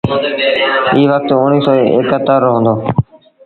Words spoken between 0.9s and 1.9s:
ايٚ وکت اُڻيه سو